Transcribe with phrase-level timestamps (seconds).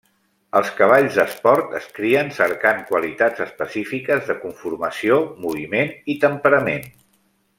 [0.59, 6.91] Els cavalls d'esport es crien cercant qualitats específiques de conformació, moviment i temperament.